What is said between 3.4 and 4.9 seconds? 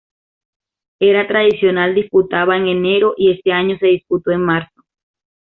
año se disputó en marzo.